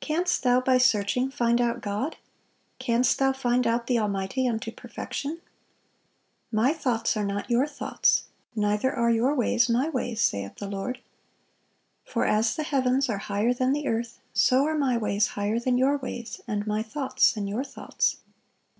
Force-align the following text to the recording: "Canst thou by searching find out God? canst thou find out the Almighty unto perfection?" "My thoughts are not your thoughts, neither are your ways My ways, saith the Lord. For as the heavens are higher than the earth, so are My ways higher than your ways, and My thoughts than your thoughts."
"Canst 0.00 0.42
thou 0.42 0.60
by 0.60 0.76
searching 0.76 1.30
find 1.30 1.60
out 1.60 1.80
God? 1.80 2.16
canst 2.80 3.20
thou 3.20 3.32
find 3.32 3.64
out 3.64 3.86
the 3.86 3.96
Almighty 3.96 4.48
unto 4.48 4.72
perfection?" 4.72 5.40
"My 6.50 6.72
thoughts 6.72 7.16
are 7.16 7.24
not 7.24 7.48
your 7.48 7.64
thoughts, 7.64 8.24
neither 8.56 8.92
are 8.92 9.08
your 9.12 9.32
ways 9.36 9.68
My 9.68 9.88
ways, 9.88 10.20
saith 10.20 10.56
the 10.56 10.66
Lord. 10.66 10.98
For 12.04 12.24
as 12.24 12.56
the 12.56 12.64
heavens 12.64 13.08
are 13.08 13.18
higher 13.18 13.54
than 13.54 13.72
the 13.72 13.86
earth, 13.86 14.18
so 14.34 14.64
are 14.66 14.76
My 14.76 14.96
ways 14.96 15.28
higher 15.38 15.60
than 15.60 15.78
your 15.78 15.96
ways, 15.96 16.40
and 16.48 16.66
My 16.66 16.82
thoughts 16.82 17.30
than 17.30 17.46
your 17.46 17.62
thoughts." 17.62 18.16